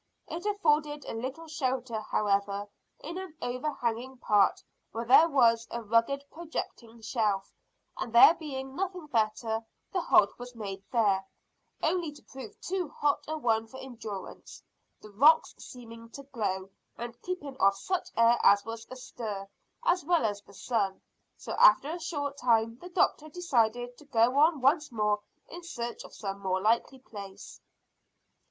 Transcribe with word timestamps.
It 0.27 0.47
afforded 0.47 1.05
a 1.05 1.13
little 1.13 1.45
shelter, 1.47 2.01
however, 2.01 2.67
in 3.03 3.19
an 3.19 3.35
overhanging 3.39 4.17
part 4.17 4.63
where 4.91 5.05
there 5.05 5.29
was 5.29 5.67
a 5.69 5.83
rugged 5.83 6.23
projecting 6.31 7.01
shelf, 7.01 7.53
and 7.99 8.11
there 8.11 8.33
being 8.33 8.75
nothing 8.75 9.05
better, 9.05 9.63
the 9.93 10.01
halt 10.01 10.31
was 10.39 10.55
made 10.55 10.83
there, 10.91 11.23
only 11.83 12.11
to 12.13 12.23
prove 12.23 12.59
too 12.61 12.89
hot 12.89 13.23
a 13.27 13.37
one 13.37 13.67
for 13.67 13.79
endurance, 13.79 14.63
the 15.03 15.11
rocks 15.11 15.53
seeming 15.59 16.09
to 16.13 16.23
glow, 16.23 16.71
and 16.97 17.21
keeping 17.21 17.55
off 17.59 17.77
such 17.77 18.09
air 18.17 18.39
as 18.41 18.65
was 18.65 18.87
astir 18.89 19.47
as 19.85 20.03
well 20.03 20.25
as 20.25 20.41
the 20.41 20.53
sun; 20.55 20.99
so 21.37 21.51
after 21.59 21.91
a 21.91 21.99
short 21.99 22.37
time 22.39 22.75
the 22.79 22.89
doctor 22.89 23.29
decided 23.29 23.95
to 23.99 24.05
go 24.05 24.35
on 24.39 24.61
once 24.61 24.91
more 24.91 25.21
in 25.49 25.61
search 25.61 26.03
of 26.03 26.15
some 26.15 26.39
more 26.39 26.59
likely 26.59 26.97
place. 26.97 27.61